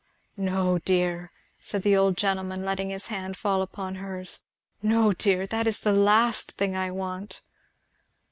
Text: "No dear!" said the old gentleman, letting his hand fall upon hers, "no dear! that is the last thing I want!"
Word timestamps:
"No 0.35 0.79
dear!" 0.79 1.31
said 1.59 1.83
the 1.83 1.95
old 1.95 2.17
gentleman, 2.17 2.65
letting 2.65 2.89
his 2.89 3.05
hand 3.05 3.37
fall 3.37 3.61
upon 3.61 3.93
hers, 3.93 4.45
"no 4.81 5.13
dear! 5.13 5.45
that 5.45 5.67
is 5.67 5.79
the 5.81 5.93
last 5.93 6.53
thing 6.53 6.75
I 6.75 6.89
want!" 6.89 7.41